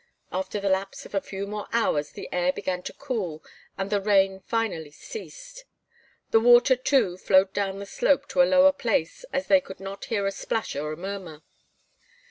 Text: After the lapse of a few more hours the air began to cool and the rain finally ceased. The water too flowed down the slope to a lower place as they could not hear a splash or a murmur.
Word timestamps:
After 0.31 0.59
the 0.59 0.67
lapse 0.67 1.05
of 1.05 1.13
a 1.13 1.21
few 1.21 1.45
more 1.45 1.67
hours 1.71 2.09
the 2.13 2.27
air 2.33 2.51
began 2.51 2.81
to 2.81 2.93
cool 2.93 3.43
and 3.77 3.91
the 3.91 4.01
rain 4.01 4.39
finally 4.39 4.89
ceased. 4.89 5.63
The 6.31 6.39
water 6.39 6.75
too 6.75 7.19
flowed 7.19 7.53
down 7.53 7.77
the 7.77 7.85
slope 7.85 8.27
to 8.29 8.41
a 8.41 8.49
lower 8.51 8.71
place 8.71 9.25
as 9.31 9.45
they 9.45 9.61
could 9.61 9.79
not 9.79 10.05
hear 10.05 10.25
a 10.25 10.31
splash 10.31 10.75
or 10.75 10.91
a 10.91 10.97
murmur. 10.97 11.43